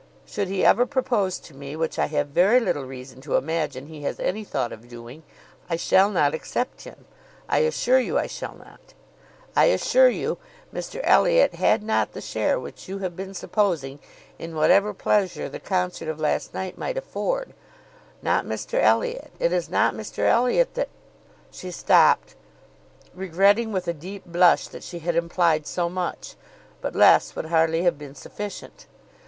Should 0.25 0.47
he 0.47 0.65
ever 0.65 0.87
propose 0.87 1.37
to 1.41 1.53
me 1.53 1.75
(which 1.75 1.99
I 1.99 2.07
have 2.07 2.29
very 2.29 2.59
little 2.59 2.85
reason 2.85 3.21
to 3.21 3.35
imagine 3.35 3.85
he 3.85 4.01
has 4.01 4.19
any 4.19 4.43
thought 4.43 4.71
of 4.71 4.87
doing), 4.89 5.21
I 5.69 5.75
shall 5.75 6.09
not 6.09 6.33
accept 6.33 6.85
him. 6.85 7.05
I 7.47 7.59
assure 7.59 7.99
you 7.99 8.17
I 8.17 8.25
shall 8.25 8.55
not. 8.55 8.95
I 9.55 9.65
assure 9.65 10.09
you, 10.09 10.39
Mr 10.73 11.01
Elliot 11.03 11.53
had 11.53 11.83
not 11.83 12.13
the 12.13 12.19
share 12.21 12.59
which 12.59 12.87
you 12.89 12.97
have 12.97 13.15
been 13.15 13.35
supposing, 13.35 13.99
in 14.39 14.55
whatever 14.55 14.91
pleasure 14.91 15.47
the 15.47 15.59
concert 15.59 16.07
of 16.09 16.19
last 16.19 16.51
night 16.51 16.79
might 16.79 16.97
afford: 16.97 17.53
not 18.23 18.43
Mr 18.43 18.81
Elliot; 18.81 19.29
it 19.37 19.53
is 19.53 19.69
not 19.69 19.93
Mr 19.93 20.23
Elliot 20.23 20.73
that—" 20.73 20.89
She 21.51 21.69
stopped, 21.69 22.33
regretting 23.13 23.71
with 23.71 23.87
a 23.87 23.93
deep 23.93 24.25
blush 24.25 24.67
that 24.69 24.81
she 24.81 24.97
had 24.97 25.15
implied 25.15 25.67
so 25.67 25.89
much; 25.91 26.35
but 26.81 26.95
less 26.95 27.35
would 27.35 27.45
hardly 27.45 27.83
have 27.83 27.99
been 27.99 28.15
sufficient. 28.15 28.87